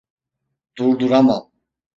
[0.81, 1.45] Durduramam.